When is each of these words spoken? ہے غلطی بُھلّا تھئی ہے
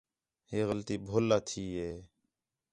ہے 0.49 0.59
غلطی 0.69 0.95
بُھلّا 1.07 1.37
تھئی 1.47 1.65
ہے 1.79 1.91